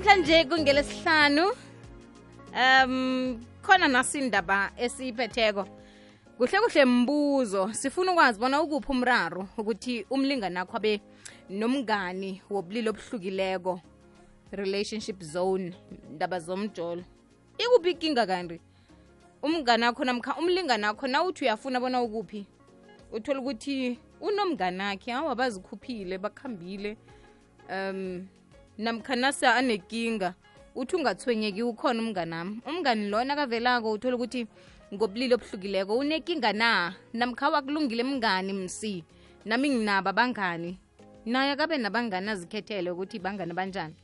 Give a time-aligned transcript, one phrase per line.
[0.00, 1.52] namhlanje kungelesihlanu
[2.54, 5.66] um khona nasindaba esiyiphetheko.
[6.38, 11.00] Kuhle kuhle mbuzo sifuna ukwazi bona ukuphi umraro ukuthi umlingani akho abe
[11.50, 13.80] nomngani wobulili obuhlukileko
[14.52, 15.74] relationship zone
[16.10, 17.04] ndaba zomjolo.
[17.58, 18.60] Ikuphi ikinga kanti?
[19.42, 22.46] Umngani akho namkha umlinganakho nawuthi uyafuna bona ukuphi?
[23.12, 26.96] Uthole ukuthi unomngani akhe awa bazikhuphile bakhambile
[27.68, 28.26] um
[28.80, 30.34] namkha nase anekinga
[30.74, 34.46] uthi ungathwenyeki ukhona umnganami umngani lona kavelako uthola ukuthi
[34.94, 36.94] ngobulili obuhlukileko unekinga na?
[37.12, 39.04] Namkha wakulungile mngani msi?
[39.44, 40.78] Nami nginabo abangani
[41.26, 43.94] naye akabe nabangani azikhethele ukuthi bangani banjani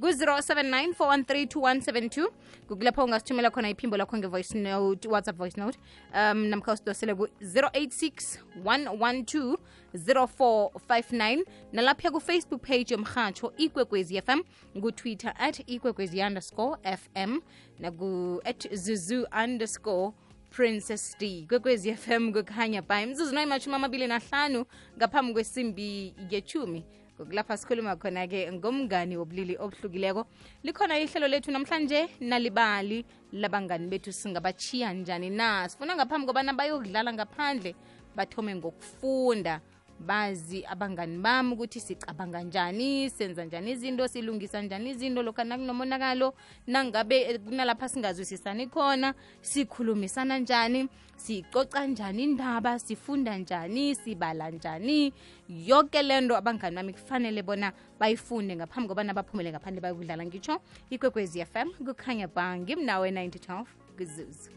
[0.00, 2.28] ku-079 413
[2.68, 5.78] kukulapho ungasithumela khona iphimbo lakho nge-voice note whatsapp voice note.
[6.14, 9.56] Um namkha usidosele ku-086 112
[9.94, 14.40] 0459 nalapha ku-facebook page yomhatsho ikwekwezi fm
[14.80, 17.38] kutwitter at ikwekwezi underscore fm
[17.78, 20.12] naku-at zuzu underscore
[20.50, 21.46] princess d.
[21.48, 24.64] Kwekwezi fm kukhanya by mzuzu nayimatshumi amabili nahlanu
[24.96, 26.84] ngaphambi kwesimbi yechumi
[27.24, 30.26] kulapha sikhuluma khona-ke ngomngani wobulili obuhlukileko.
[30.62, 35.68] Likhona ihlelo lethu namhlanje nalibali labangani bethu singabachiya njani na?
[35.68, 37.74] Sifuna ngaphambi kobana bayokudlala ngaphandle
[38.16, 39.60] bathome ngokufunda
[40.02, 46.34] bazi abangani bami ukuthi sicabanga njani senza njani izinto silungisa njani izinto lokhu nakunomonakalo
[46.66, 55.12] nangabe kunalapha singazwisisani khona sikhulumisana njani sicoca njani indaba sifunda njani sibala njani.
[55.48, 61.68] Yonke lento abangani bami kufanele bona bayifunde ngaphambi kobana baphumele ngaphandle bayokudlala ngitsho ikwekwezi fm
[61.86, 63.64] kukhanya ba ngimnawe 9012
[63.96, 64.50] kuzuzu.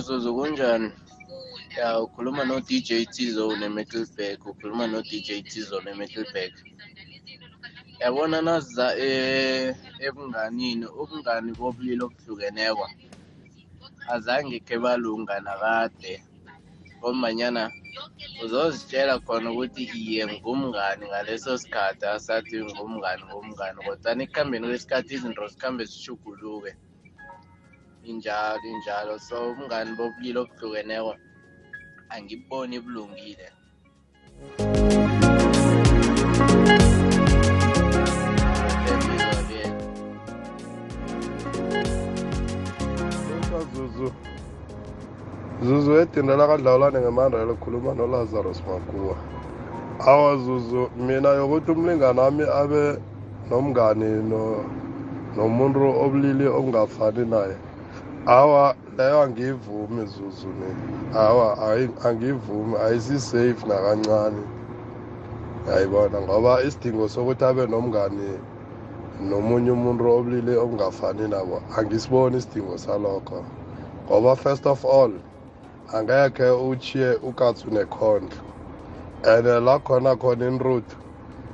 [0.00, 0.90] Zuzu kunjani
[1.76, 6.54] ya ukhuluma no-dj t-zone emiddleburg ukhuluma no-dj t-zone emiddleburg
[8.02, 9.74] yabona naziza e-
[10.06, 12.86] ebunganini ubungani bobulili obuhlukeneko
[14.14, 16.12] azange khe balunga nakade
[16.98, 17.62] ngombanyana
[18.44, 25.82] uzozitshela khona ukuthi iye ngumngani ngaleso sikhathi asathi ngumngani ngumngani kodwana ekuhambeni kwesikhathi izinto zikhambe
[25.90, 26.72] zishuguluke
[28.10, 31.12] injalo injalo so ubungani bobulili obuhlukeneko
[32.10, 33.46] angiboni bulungile.
[43.74, 44.12] Zuzu.
[45.62, 49.16] Zuzu edindela kadlawulane ngemandela khuluma noLazarus Makuwa
[50.06, 52.98] awa Zuzu mina yokuthi umlingani wami abe
[53.50, 54.64] nomngani no
[55.36, 57.56] nomuntu obulili okungafani naye.
[58.28, 64.42] Awa leyo angiyivumi Zuzu mina awa ayi- angiyivumi ayisi-safe nakancane.
[65.68, 68.30] Yayibona ngoba isidingo sokuthi abe nomngani
[69.30, 73.44] nomunye umuntu obulili okungafani nabo angisiboni isidingo salokho.
[74.06, 75.12] Ngoba first of all
[75.94, 78.38] angekhe uchiye ukatsu nekhondlo.
[79.24, 80.96] And la khona khona inroute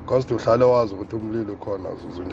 [0.06, 2.24] cause uhlale wazi ukuthi umlilo ukhona zuzu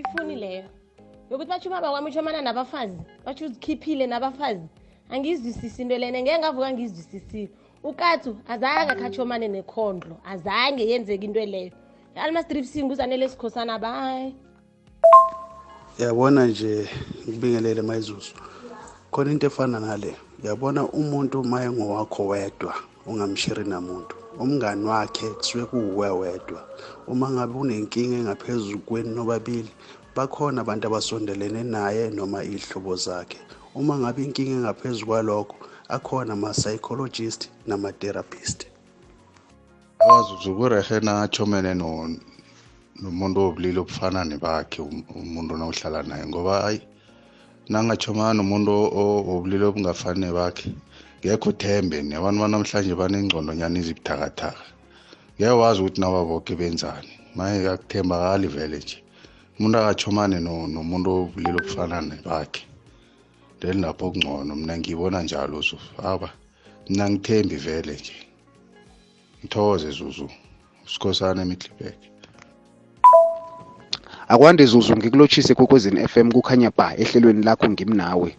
[0.00, 0.64] mina ngiyifuni leyo
[1.30, 4.68] yokuthi batsho ubaba kwami utshomana nabafazi batsho uzikhiphile nabafazi
[5.10, 7.50] angiyizwisisi into lene ngeke ngavuka ngiyizwisisile
[7.82, 11.72] ukatsu azange akhatshomane nekhondlo azange yenzeka into leyo.
[12.14, 14.34] Almastripsing uzanele sikhosana bayi
[15.98, 16.88] yabona nje
[17.28, 18.34] ngibingelele mayizuzu.
[19.10, 20.16] Khona into efana nale.
[20.42, 22.74] Yabona umuntu uma engowakho wedwa
[23.06, 24.19] ungamshiri namuntu.
[24.40, 26.60] Umngani wakhe kusuke kuwuwe wedwa.
[27.06, 29.68] Uma ngabe unenkinga engaphezu kweni nobabili
[30.16, 33.38] bakhona abantu abasondelene naye noma iy'hlobo zakhe.
[33.74, 35.56] Uma ngabe inkinga engaphezu kwalokho
[35.88, 38.66] akhona ama-psychologist nama-therapist.
[40.00, 42.08] Awazuzu kurehe nachomene no
[43.02, 46.80] nomuntu wobulili obufana nebakhe um- umuntu nawuhlala naye ngoba ayi
[47.68, 50.72] nangachomana nomuntu o- wobulili obungafani nebakhe
[51.20, 54.64] ngekho uthembe ni abantu banamhlanje banengcondo nyana ezibuthakathaka
[55.36, 57.08] ngeke wazi ukuthi naba boke benzani.
[57.34, 58.98] Maye akuthembakali vele nje.
[59.58, 62.62] Umuntu akachomane no- nomuntu wobulili obufana nebakhe
[63.60, 66.30] then lapho kungcono mina ngibona njalo zuzu aba
[66.88, 68.12] mina ngithembi vele nje.
[69.44, 70.28] Ngithokoze zuzu
[70.86, 71.96] sikhosana emihlibek
[74.28, 78.36] akwande zuzu ngikulotshise kwekwezini FM kukhanya ba ehlelweni lakho ngimnawe.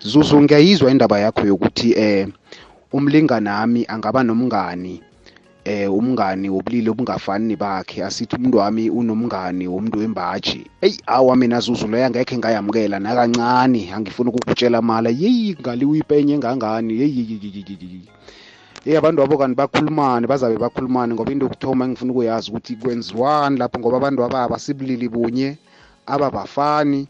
[0.00, 2.28] Zuzu ngiyayizwa indaba yakho yokuthi eh
[2.92, 5.02] umlingani nami angaba nomngani
[5.64, 8.04] eh umngani wobulili obungafani bakhe.
[8.04, 10.64] Asithi umuntu wami unomngani womuntu wembaji.
[10.80, 17.00] Eyi awa mina zuzu leyo angekhe ngayamukela nakancane angifuni ukukutshela mala yeyi ngaliwe ipenye engangani
[17.00, 18.08] yeyi
[18.84, 23.78] hey abantu abo kanti bakhulumane bazabe bakhulumane ngoba into yokuthoma engifuna ukuyazi ukuthi kwenziwani lapho
[23.78, 25.58] ngoba abantu aba abasibulili bunye
[26.06, 27.06] ababafani.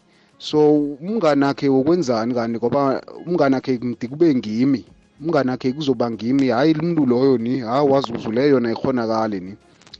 [0.47, 0.59] So
[1.01, 4.81] umngane akhe wokwenzani kani ngoba umngane akhe ngithi kube ngimi.
[5.21, 6.47] Umngane akhe kuzoba ngimi.
[6.49, 9.53] Hhayi umuntu loyo ni hayi wazuzu leyo na ikhonakale ni.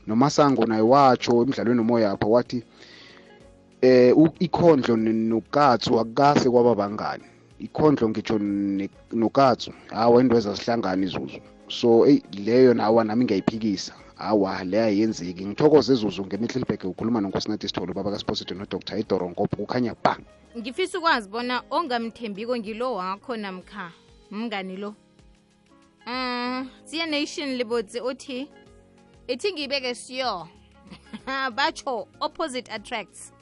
[0.06, 2.58] Nomasango naye watsho emdlalweni nomoyapha wathi
[3.82, 7.24] eh u- ikhondlo n- nokatsu akukase kwaba bangani.
[7.60, 11.38] Ikhondlo ngitsho ne- nokatsu hawa into ezazihlangana izuzu.
[11.72, 13.94] So eyi leyo nami ngiyayiphikisa.
[14.16, 15.46] Hawa le ayenzeki.
[15.46, 18.98] Ngithokoze ezuzu elibheke ukhuluma nonkosinathi sithole ubaba kasported nodr.
[18.98, 20.18] Idorongopo kukhanya ba
[20.58, 23.92] ngifisa ukwazi bona ongamthembiko ngilo wakho namkha
[24.30, 24.94] mngani lo.
[26.06, 28.48] Um siya nation libotse uthi
[29.28, 30.48] ithi ngiyibeke siyo.
[31.56, 33.32] Batsho opposite attracts.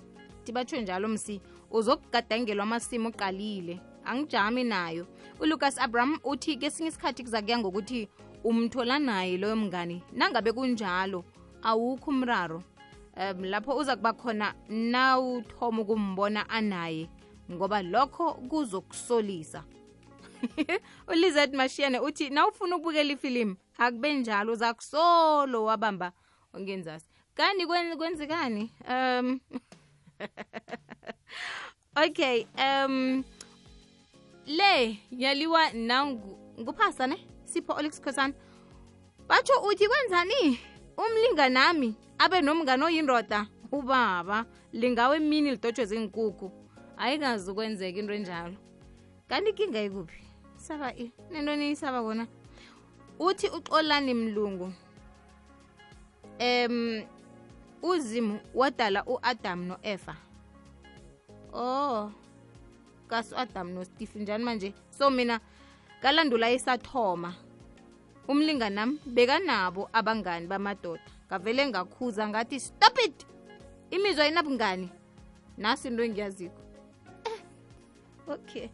[0.45, 1.41] Ti batsho njalo msi
[1.71, 3.81] uzokugadangelwa amasimo uqalile.
[4.05, 5.07] Angijami nayo
[5.41, 8.09] ulucas abram uthi kesinye isikhathi kuzakuya ngokuthi
[8.45, 10.03] umthola naye loyo mngani.
[10.13, 11.25] Nangabe kunjalo
[11.63, 12.63] awukho umraro.
[13.17, 17.09] Um lapho uza kuba khona nawuthoma ukumbona anaye
[17.53, 19.65] ngoba lokho kuzokusolisa.
[21.09, 26.13] Ulizet mashiyane uthi nawufuna ukubukela ifilimu akube njalo uzakusolo wabamba
[26.55, 27.07] ongenzasi.
[27.35, 28.71] Kani kwenzekani?
[28.89, 29.41] Um
[32.05, 33.25] okay um
[34.47, 36.39] le yaliwa nangu.
[36.61, 37.17] Nguphasa ne?
[37.45, 38.35] Sipho olix khosana.
[39.29, 40.59] Batsho uthi kwenzani?
[40.97, 43.47] Umlinganami abe nomngane oyindoda.
[43.73, 46.53] Ubaba lingawe emini lidotshwe zinkukhu
[46.97, 48.57] ayikazi ukwenzeka into enjalo.
[49.29, 50.23] Kanti ikinga ikuphi?
[50.57, 52.27] Saba i nentoni isaba kona.
[53.19, 54.73] Uthi uxolani mlungu.
[56.39, 57.05] Em
[57.83, 60.17] uzimu wadala u-adam no-efa
[61.53, 62.11] oh
[63.11, 64.73] kasi u-adam nosteve njani manje?
[64.99, 65.41] So mina
[66.01, 67.35] ngalandula isathoma
[68.29, 71.03] umlinganami bekanabo abangani bamadoda.
[71.27, 73.27] Ngavele ngakhuza ngathi stop it!
[73.91, 74.89] Imizwa inabungani?
[75.59, 76.61] Nasi into engiyaziko.
[77.27, 77.41] Eh,
[78.29, 78.71] okay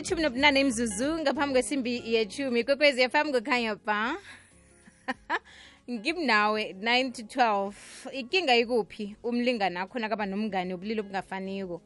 [0.00, 4.16] ilithumi nobunane imzuzu ngaphambi kwesimbi yethumi kwekwezi yafam kukhanya ba
[5.90, 7.72] ngimnawe 9 to 12
[8.12, 9.16] ikinga ikuphi?
[9.22, 11.82] Umlingani akho nakaba nomngane ubulili obungafaniko.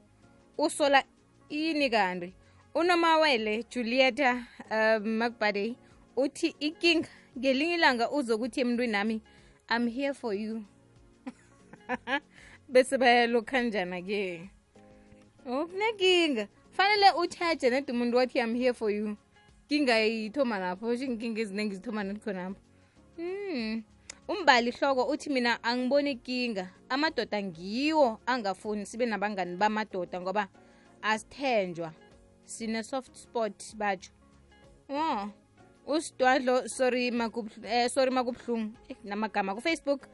[0.58, 1.02] Usola
[1.48, 2.32] ini kanti?
[2.74, 5.74] Unomawele julieta um makbadey
[6.16, 7.08] uthi ikinga
[7.38, 9.22] ngelinye ilanga uzokuthi emntwini nami
[9.68, 10.62] i'm here for you.
[12.72, 14.50] Bese bayalokhanjana-ke
[15.46, 19.16] oh kunekinga fanele uthathe nede umuntu wathi i'm here for you.
[19.68, 22.60] Kinga yithoma lapho sho inkinga eziningi zithoma nadikhonapho
[23.16, 23.82] Hmm.
[24.28, 30.48] umbali hloko uthi mina angiboni ikinga amadoda ngiwo angafuni sibe nabangani bamadoda ngoba
[31.02, 31.92] asithenjwa.
[32.44, 34.10] Sine soft spot batsho
[34.90, 35.28] oh
[35.86, 38.72] usidwadlo sorry makubhlungu eh, sorry makubuhlungu.
[38.88, 40.06] Eh, namagama kufacebook.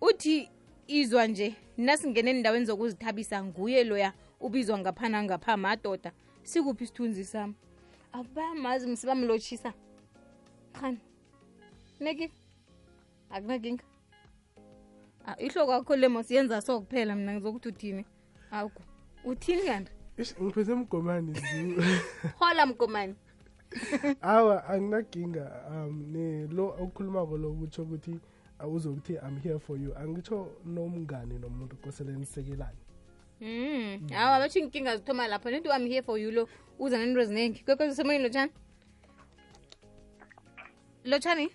[0.00, 0.48] Uthi
[0.86, 6.12] izwa nje nasingene endaweni zokuzithabisa nguye loya ubizwa ngaphana ngapha madoda.
[6.42, 7.54] Sikuphi isithunzi sami?
[8.12, 9.72] Abamazi msibamlotshisa
[10.72, 10.98] khani
[12.00, 12.32] neki
[13.30, 13.84] akunakinga
[15.26, 18.04] Ah, ihloko akho lemo siyenza so kuphela mina ngizokuthi uthini?
[18.50, 18.82] Awukho
[19.24, 19.92] uthini kanti?
[20.42, 21.32] Ngiphethe mgomani.
[22.38, 23.14] Hola mgomani.
[24.20, 28.20] Awa anginaginga um ne lo okukhulumako lo kutsho ukuthi
[28.60, 29.94] uh, uzokuthi i'm here for you.
[29.96, 32.83] Angitsho nomngane nomuntu kosele nisekelane
[33.40, 34.08] Mm.
[34.14, 36.48] hawa batsho inkinga zithoma lapho nento i'm here for you lo.
[36.78, 38.52] Uza nento eziningi kwekwezi semoyini lotshani?
[41.04, 41.50] Lotshani?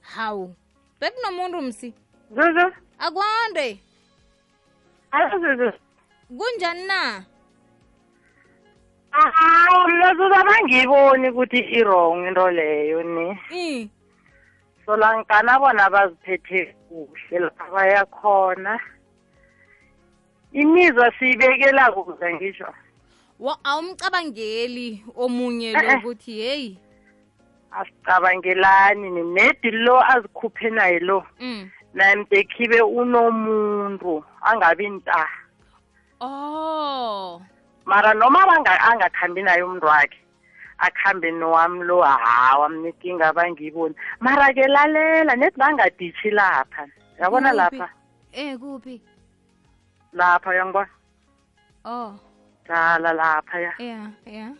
[0.00, 0.54] Hawu.
[1.00, 1.94] Bekunomuntu msi.
[2.30, 3.80] Zuzu, akwande.
[5.40, 5.72] Zuzu.
[6.38, 7.24] kunjani na?
[9.10, 13.38] Hawu mna Zuzu abangiyiboni ukuthi i-wrong into leyo ni.
[13.50, 13.90] i.
[14.86, 18.80] Solankana bona baziphethe kuhle lapha bayakhona.
[20.56, 22.66] Imizwa siyibekela kuze ngisho.
[23.40, 25.98] wa awumcabangeli omunye Eh, lo eh.
[26.00, 26.78] ukuthi heyi
[27.70, 31.24] Asicabangelani ni nedi lo azikhuphe naye lo.
[31.40, 31.70] mm.
[31.94, 35.26] Namtekhibe unomuntu angabi nta.
[36.20, 37.42] oh
[37.84, 40.18] Mara noma banga angakhambi naye umuntu wakhe.
[40.78, 46.84] akhambe nowami lo hawa mina inkinga abangiyiboni mara ke lalela nethi bangaditshi lapha
[47.20, 47.56] yabona Kuphi?
[47.56, 47.88] lapha
[48.32, 49.00] eh kuphi
[50.16, 50.88] lapha yangibona
[51.84, 52.10] oh.
[52.66, 53.72] Qala lapha ya.
[53.78, 54.50] Yeah yeah.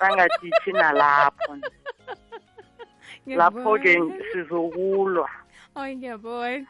[0.00, 1.58] Bangaditshi nalapho
[3.26, 3.92] lapho-ke
[4.32, 5.28] sizokulwa.
[5.76, 6.66] Oy ngiyabona.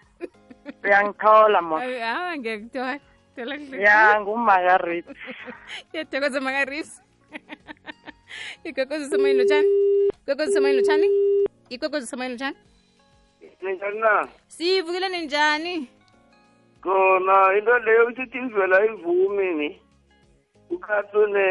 [0.84, 3.00] Uyangithola mo hawa ngiyakuthola.
[3.78, 5.06] Ya ngumakarit
[5.92, 6.90] yathokoza makarit
[8.64, 9.68] ikwekwezi samayini lotshani
[10.22, 11.08] ikwekwezi samayini lotshani
[11.70, 12.58] ikwekwezi samayini lotshani
[13.62, 14.28] ninjani na?
[14.48, 15.88] Sivukile ninjani?
[16.82, 19.82] Khona into leyo ukuthi ivela ivumi ni.
[20.70, 21.46] Ukatsune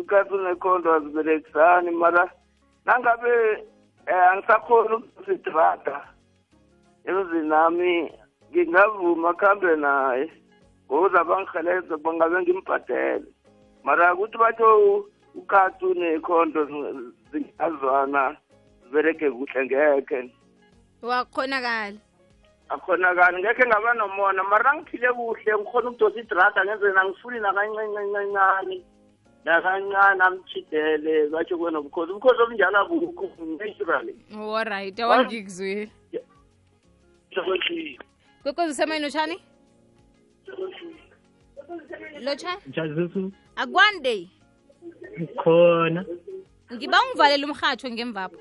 [0.00, 2.30] ukatsune khondo aziberekisani mara
[2.84, 3.32] nangabe
[4.06, 5.96] eh, angisakhoni ukusitrata
[7.04, 8.12] emzini nami
[8.50, 10.30] ngingavuma khambe naye
[10.86, 13.26] ngokuza bangiheleze bangabe ngimbhadele.
[13.84, 16.64] Mara ukuthi batho ukatsune khondo
[17.32, 18.36] zingazwana
[18.82, 20.30] zibereke kuhle ngekhe.
[21.02, 21.98] Wakhonakala.
[22.68, 28.76] Akhonakali ngekhe ngaba nomona mara ngiphile kuhle ngikhona ukudosa idrada ngenze nangifuni nakancancancancane
[29.44, 33.26] nakancane amchidele batsho kwena ubukhosi ubukhosi obunjalo abukho
[33.58, 35.90] naturally olright awangikuzwile
[38.44, 39.36] igogozisa mayini lotshani?
[42.20, 43.32] Lotshani?
[43.56, 44.28] Akwande.
[45.42, 46.04] Khona.
[46.72, 48.38] Ngiba ungivalela umrhatsho ngemvapho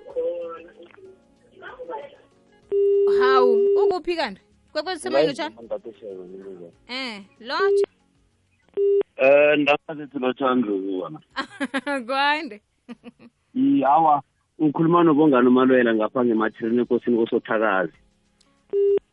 [3.20, 3.54] hawu
[3.84, 5.56] ukuphi kanti kwekwezisa mayini lotshani
[6.88, 7.88] eh lotsha
[9.16, 11.20] Eh ndakazithi lothandro wona.
[12.08, 12.62] kwande
[13.54, 14.22] Yawa
[14.60, 17.94] ukhuluma nobongani umalwela ngapha ngemathilini ekosini kosothakazi.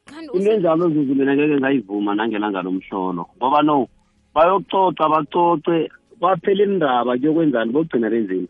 [0.04, 3.28] kanti Into enjalo zuzu mina ngeke ngayivuma nangelanga lomhlolo.
[3.36, 3.88] Ngoba no
[4.34, 8.48] bayokucoca bacoce kwaphela indaba kuyokwenzani bogcina benzeni.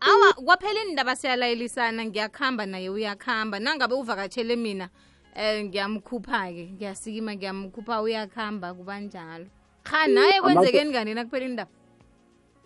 [0.00, 4.88] Awa kwaphela indaba siyalayelisana ngiyakuhamba naye uyakuhamba nangabe uvakatshele mina
[5.36, 9.46] eh ngiyamkhupha-ke ngiyasikima ngiyamkhupha uyakuhamba kubanjalo
[9.84, 11.70] ha naye kwenzekeni kanina kuphela indaba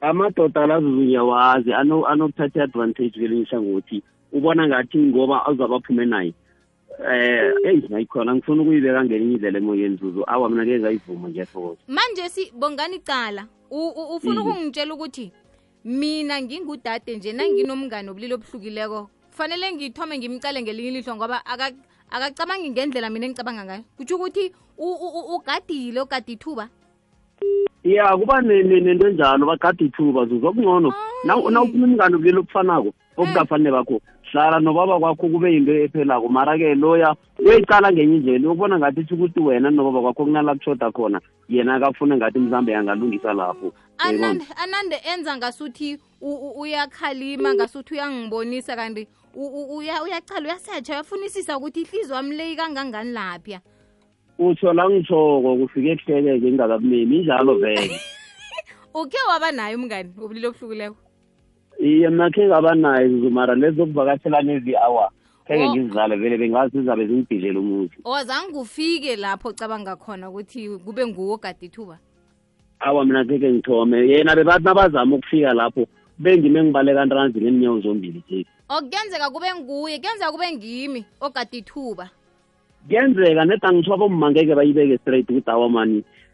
[0.00, 4.02] Amadoda lazuzu ngiyawazi ano anokuthatha advantage kwelinye ihlangothi.
[4.32, 6.32] Ubona ngathi ngoba azabaphume naye.
[7.12, 11.80] Eh hey nayikhona ngifuna ukuyibeka ngelinye indlela emoyeni zuzu awa mina ngeke ngayivuma ngiyathokoza.
[11.88, 14.50] manje si bongani cala ufuna Mhm.
[14.50, 15.32] ukungitshela ukuthi
[15.84, 19.10] mina ngingudade nje nanginomngane obulili obuhlukileko.
[19.30, 21.42] Kufanele ngithome ngimcale ngelinye ilihlo ngoba
[22.10, 23.84] akacabangi ngendlela mina engicabanga ngayo.
[23.96, 26.68] Kutsho ukuthi ugadile ugade ithuba.
[27.84, 30.92] Ya kuba ne- ne- nento enjalo bagade ithuba zuzu okungcono
[31.24, 34.00] nawufuna umngane obulili obufanako obukafanele bakho
[34.32, 36.28] hlala nobaba kwakho kube yinto ephelako.
[36.28, 41.20] Mara-ke loya uyoyicala ngenye indlela uyokubona ngathi tsho ukuthi wena nobaba kwakho kunala kushoda khona
[41.48, 43.72] yena akafune ngathi mhlawumbe yangalungisa lapho.
[43.98, 45.98] Anande anande enza ngasuthi
[46.56, 53.60] uyakhalima ngasuthi uyangibonisa kanti uyacala uyasetsha uyafunisisa ukuthi ihliziyo wami leyi kangangani lapya
[54.40, 58.00] utsho la ngitshoko kufike kuhlekeke ingakabumemi injalo vele.
[58.94, 60.96] Ukhe waba naye umngani wobulili obuhlukileko
[61.80, 65.10] iye mna khe ngaba naye zuzu mara lezi zokuvakatshela nezi awa.
[65.46, 65.74] Kheke Oh.
[65.74, 71.66] ngizizale vele bengazi zizabe zingibhidlela umuzi owazange ufike lapho ocabanga khona ukuthi kube nguwo ogade
[71.66, 71.98] ithuba.
[72.80, 73.98] Awa mina keke ngithome.
[74.08, 75.86] Yena bebathi nabazama ukufika lapho
[76.18, 82.10] bengime ngibaleka ntanzi neenyawo zombili nje okuyenzeka kube nguye kuyenzeka kube ngimi ogade ithuba.
[82.86, 85.68] Kuyenzeka net angithiwa bomma ngeke bayibeke straight ukuthi awa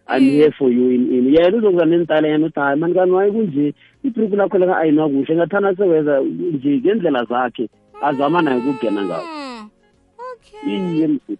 [0.09, 3.31] I'm here for you in in yena uzokuza nentala yena uthi hayi mani kani waye
[3.31, 5.37] kunje ibhruku lakho leka ayinwa kuhle.
[5.37, 7.69] Ngathana sewenza nje ngendlela zakhe
[8.03, 9.27] azama naye ukugena ngawo
[10.67, 11.39] iye msi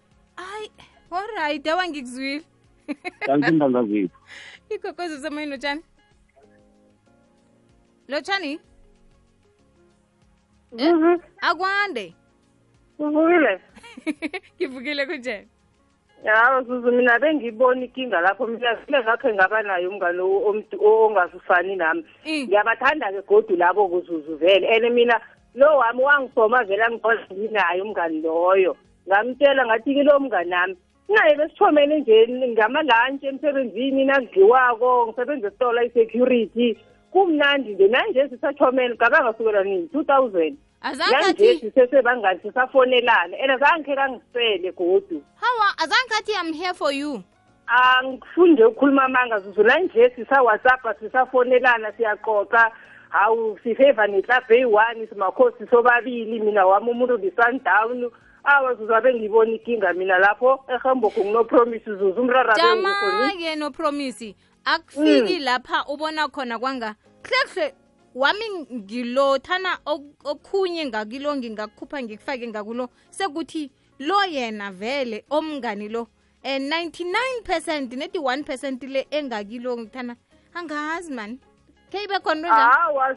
[1.11, 2.45] olright awa ngikuzwile.
[3.27, 4.19] Kanti intanga zethu.
[4.75, 5.83] Igogwezo semoyeni lotshani.
[8.09, 8.61] Lotshani?
[10.73, 12.15] Zuzu akwande.
[12.99, 13.61] Uvukile
[14.57, 15.49] ngivukile kunjeni
[16.25, 18.47] yawo zuzu mina bengibona ikinga lapho.
[18.47, 22.05] Mina ngakhe ngaba naye umngane o- omdu- o- ongasufani nami.
[22.47, 24.67] Ngiyabathanda-ke godu labo kuzuzu vele.
[24.69, 25.21] And mina
[25.55, 28.77] lo wami wangisoma vele angibona nginaye umngani loyo.
[29.09, 30.77] Ngamtshela ngathi-ke lo mngani nami
[31.09, 36.77] naye besithomene nje ngamalantshi emsebenzini nakudliwako ngisebenza esitola i-security
[37.13, 40.57] kumnandi nje nanje sisathomene gabanga sukela nini two thousand.
[40.81, 45.23] Azange nanje athi sisesebangani sisafonelana and azange khe kangisele godu.
[45.35, 47.23] Hawa azange athi i'm here for you.
[47.67, 52.71] Angifunde ukukhuluma amanga zuzu nanje sisa-whatsappa sisafonelana siyaxoxa
[53.09, 58.11] hawu sifeva neklabhu eyi-one simakhosi sobabili mina wami umuntu li-sundown
[58.45, 60.65] awa zuzu abe ngibona ikinga mina lapho.
[60.69, 66.95] Ehambokho nginopromisi zuzu umrara jama-ke nopromisi akufiki lapha ubona khona kwanga.
[67.23, 67.75] Kuhle
[68.17, 69.79] wami ngilo thana
[70.25, 76.01] okhunye ngakilo ngingakukhupha ngikufake ngakulo sekuthi lo yena vele omngani lo
[76.45, 80.17] um 99 percent neti 1 percent le engakilo ngithana
[80.55, 81.39] angazi mani
[81.93, 83.17] khe ibe khona hawa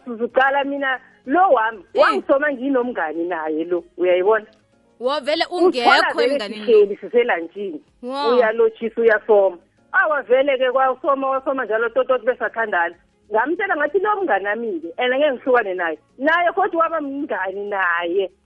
[0.66, 4.46] mina lo wami wangisoma nginomngani naye lo uyayibona?
[5.00, 9.58] Wo vele ungekho vele siselantshini uyalotshisa uyasoma.
[9.92, 12.96] Awavele-ke kwasoma wasoma njalo tototi besathandana
[13.32, 15.98] ngamtshela ngathi lo mngani ami-ke and ngeke ngihlukane naye.
[16.18, 18.24] Naye kodwa waba mngani naye.
[18.28, 18.39] Na-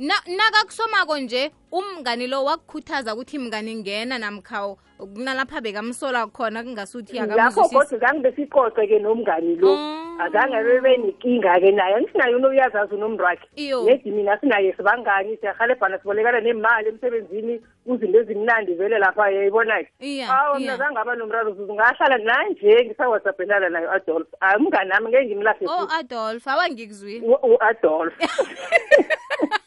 [0.00, 7.74] nakakusomako nje umngani lo wakukhuthaza ukuthi mngani ngena namkha kunalapha bekamsola khona kungasuthi lapho akamzwisisi
[7.74, 9.72] kodwa zange besiqoqe-ke nomngani lo.
[10.20, 11.94] Azange bebe nenkinga-ke naye.
[11.94, 13.84] Angisinaye unoyazazi unomntu wakhe Iyo.
[13.84, 20.60] nedi mina sinaye sibangani siyahalebhana sibolekana nemali emsebenzini kuzinto ezimnandi vele lapha yayibona-ke Iya, awa
[20.60, 20.72] iya.
[20.72, 25.66] mina zange aba nomraro zuzu ngahlala nanje ngisawhatsappenana nayo adolf hayi umngani nami ngeke ngimlahle
[25.68, 29.59] o adolf awangikuzwile u-adolf Thank you,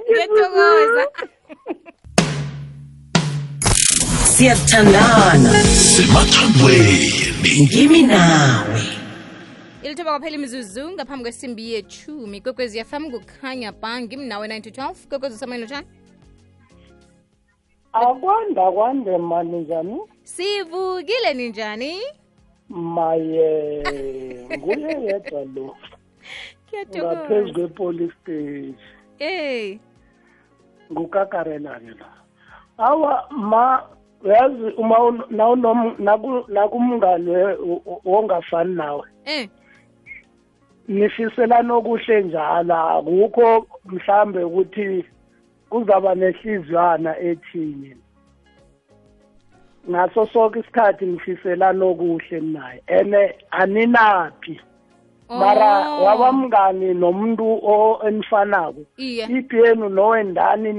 [0.00, 1.04] ngiyathokoza
[4.24, 5.52] siyathandana
[5.92, 7.10] semathandweni
[7.62, 8.80] ngimi nawe.
[9.82, 15.34] Ilithoba kwaphela imizuzu ngaphambi kwesimbi yechumi kwekwezi yafam kukhanya ba ngimnawe 9 to 12 kwekwezi
[15.34, 15.86] usamayini njani
[17.92, 20.00] akwanda kwande mani njani?
[20.22, 22.00] Sivukile ninjani?
[22.68, 23.82] Maye
[24.56, 25.76] nguye yedwa lo.
[26.96, 28.74] Ngaphezu kwe-police station
[29.20, 29.78] ey
[30.92, 32.10] ngukakarela-ke la.
[32.78, 33.82] Awa ma
[34.24, 34.96] yazi uma
[36.48, 37.56] nakumngane
[38.04, 39.02] wongafani nawe.
[39.24, 39.48] Eh.
[40.88, 42.74] Nifiselana okuhle njalo.
[42.74, 45.04] Akukho mhlambe ukuthi
[45.70, 47.96] kuzaba nehliziywana ethini
[49.90, 52.82] ngaso sonke isikhathi ngifiselana okuhle naye.
[52.86, 54.60] Ene aninaphi?
[55.30, 56.04] Mara Oh.
[56.04, 57.60] wabamngani nomuntu
[58.06, 59.24] enifanako iye.
[59.24, 60.72] Ipi yenu nowendani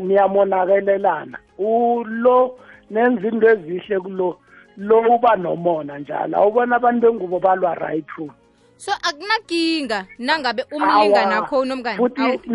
[0.00, 2.58] niyamonakelelana ulo
[2.90, 4.36] nenza into ezihle kulo
[4.76, 6.36] lo uba nomona njalo.
[6.38, 8.30] Awubona abantu bengubo balwa right through
[8.76, 12.50] so akunakinga nangabe umlingani Awa, akho unomngani futhi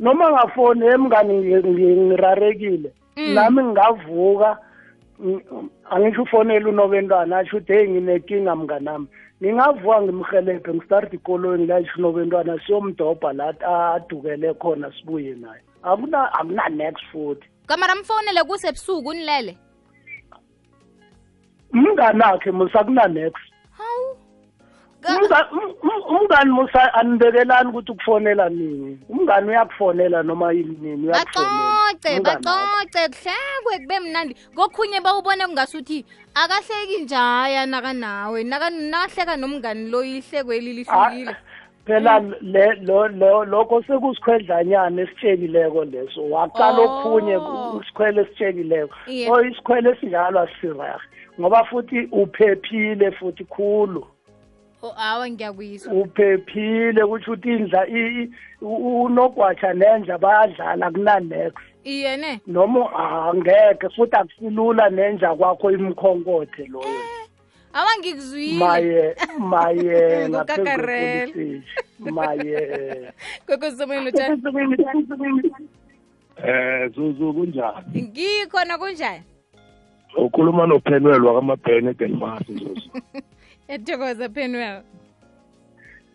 [0.00, 2.92] noma ngafoni emngani ngi- ngi- ngirarekile.
[3.16, 3.34] Mm.
[3.34, 4.58] nami ngingavuka ng-
[5.90, 9.06] angisho ufonele unobentwana asho ukuthi heyi nginenkinga mnganami.
[9.42, 13.54] Ngingavuka ngimhelebhe ngistarta ikolweni la isho unobentwana siyomdobha la
[13.94, 15.62] adukele khona sibuye naye.
[15.82, 17.48] Akuna akuna next futhi.
[17.66, 19.58] Kamara mfonele kusebusuku unilele.
[21.72, 22.50] Umngani akhe
[26.10, 28.98] umngani musa anibekelani ukuthi ukufonela nini?
[29.08, 34.34] Umngani uyakufonela noma yini Umngani baxoxe kuhlekwe kube mnandi.
[34.54, 41.36] Kokhunye bawubone kungasuthi akahleki njaya nakanawe naka- nakahleka nomngani lo ihlekweli lihlukile
[41.86, 46.24] phela le lo lo lokho sekusikhwedlanyana esitshekileko leso.
[46.30, 46.84] Waqala Oh.
[46.84, 47.36] okhunye
[47.80, 49.26] isikhwele esitshekileko Iye.
[49.28, 50.98] so isikhwele esinjalo asisirahe
[51.40, 54.06] ngoba futhi uphephile futhi khulu.
[54.96, 61.52] Awa ngiyakuyizwa uphephile kutsho ukuthi indla i- i- u- unogwatsha nenja bayadlala kunanex
[61.84, 62.40] iye ne?
[62.46, 62.92] Noma
[63.30, 67.00] angeke futhi akusilula nenja kwakho imkhonkothe loyo.
[67.72, 68.58] Awa ngikuzwile.
[68.58, 71.26] Maye maye ngaphezu Ngukakarela.
[71.26, 71.62] kwepolice
[71.98, 73.12] maye.
[73.46, 74.42] Kwekwezisomeni lotshani
[76.36, 78.02] Eh Zuzu kunjani?
[78.02, 79.22] ngikhona kunjani
[80.16, 82.90] Ukhuluma noPenwell wakamabhene eDenmark Zuzu.
[83.68, 84.82] yathokoza penwell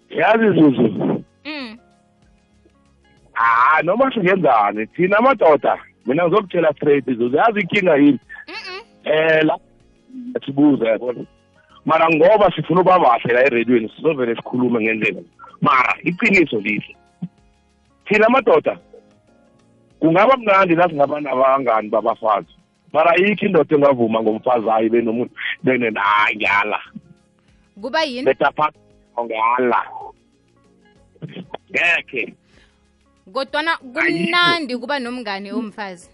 [0.10, 1.78] Yazi Zuzu, mm
[3.36, 8.20] ah noma singenzani thina amadoda mina ngizokutshela straight Zuzu yazi inkinga yini?
[9.04, 9.60] Eh la
[10.46, 11.26] sibuza yabona.
[11.86, 15.22] Mara ngoba sifuna uba bahle la eradweni sizovele sikhulume ngendlela.
[15.62, 16.96] Mara iqiniso lihle.
[18.06, 18.78] Thina amadoda
[20.00, 22.56] kungaba mnandi nasingaba nabangani babafazi.
[22.94, 25.34] Mara ayikho indoda engavuma ngomfazi ayi benomuntu
[25.64, 26.80] benenanyala.
[27.82, 28.72] Kuba yini betapha
[29.20, 29.82] ngala
[31.72, 32.34] ngekhe
[33.34, 36.10] kodwana kumnandi kuba nomngani omfazi.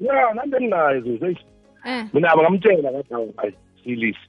[0.00, 1.36] Ya nande nginayo zuze
[1.84, 2.04] eh.
[2.12, 4.28] mina abangamtshela kadawu hayi silisi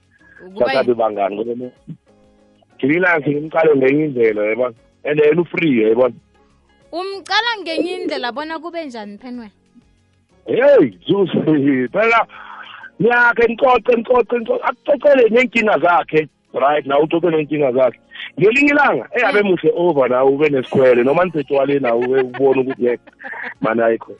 [0.53, 1.71] kuba sasabe bangani ngoba
[2.75, 6.15] ngilila ngimqale ngenye indlela yabona and yena ufree yabona
[6.91, 9.51] umcala ngenye indlela bona kube njani penwell
[10.45, 12.27] hey zuze phela
[12.99, 16.27] niyakhe nicoce nicoce nicoce akucocele neenkinga zakhe.
[16.53, 17.99] Right na ucoce neenkinga zakhe.
[18.39, 21.03] Ngelinye ilanga engabe muhle over nawe ube nesikhwele.
[21.03, 23.01] Noma nisetshwaleni nawe ubone ukuthi yek
[23.61, 24.13] mani ayikho.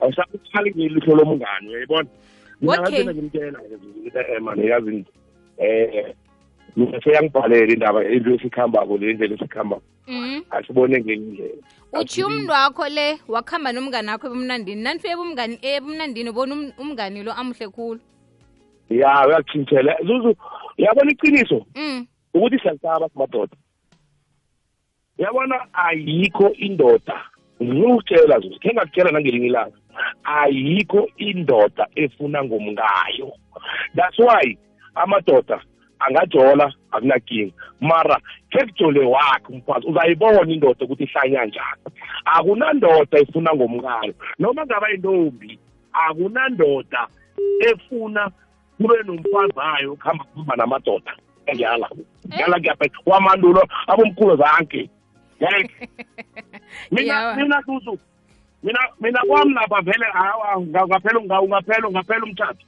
[0.00, 2.08] Awusakuthali ngelihlo lomngane uyayibona?
[2.60, 3.04] Mina Okay.
[3.04, 5.04] ngathena ngimtshela-ke ukuthi eh mani yazi
[5.58, 6.14] eh.
[6.76, 9.82] Mina seyangibhalela indaba into esikhambako le indlela esikhambako.
[10.06, 11.62] Mhm asibone ngenye indlela.
[11.92, 14.82] Uthi umntu wakho le wakuhamba nomngani wakho ebumnandini.
[14.82, 18.00] Nanifike ebumngani ebumnandini ubona um- umngani lo amuhle khulu.
[18.90, 20.36] Ya uyakutshintshela zuzu
[20.78, 21.66] uyabona iqiniso?
[21.74, 22.06] Mm.
[22.34, 23.56] Ukuthi siyalisaba simadoda.
[25.18, 27.16] Yabona ayikho indoda
[27.62, 29.76] ngikutshela zuzu khe ngakutshela nangelinye ilanga.
[30.24, 33.32] Ayikho indoda efuna ngomngayo.
[33.94, 34.56] That's why
[34.94, 35.60] amadoda
[36.06, 37.52] angajola akunakinga.
[37.80, 38.18] Mara
[38.50, 41.82] khe kujole wakhe umfazi uzayibona indoda ukuthi ihlanya njani.
[42.24, 45.58] Akunandoda efuna ngomngayo noma ngaba intombi
[45.92, 47.06] akunandoda
[47.60, 48.30] efuna
[48.76, 51.12] kube nomfazi wayo kuhamba kuhamba namadoda.
[51.54, 51.88] Ngiyala
[52.28, 54.90] ngiyala ngiyaphetha wamandulo abomkhulu zanke
[55.42, 55.88] ngeke
[56.92, 57.36] mina Yawa.
[57.36, 57.98] mina kuzu
[58.62, 62.66] mina mina kwami lapha vele hawa ungaphela ungaphela ungaphela umthatho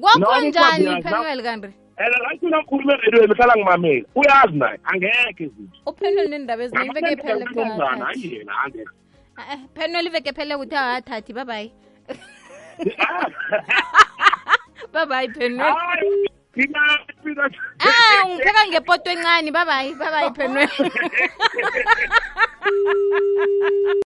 [0.00, 1.68] kwakho Noma njani uyazi, phenwel kanti?
[2.00, 7.16] And right mina ngikhuluma eredweni hlala ngimamela uyazi naye angekhe zithi uphenwel nendaba ezinye iveke
[7.22, 8.94] phele mzana hayi yena angekhe
[9.74, 11.72] phenwel iveke phele kuthi awathathi babayi
[14.92, 15.74] babayi phenwel
[17.80, 20.68] ah ungipheka ngepoto encane babayi babayi phenwel